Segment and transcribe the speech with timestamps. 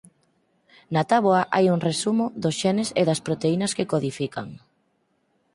[0.93, 4.47] Na táboa hai un resumo dos xenes e das proteínas que codifican.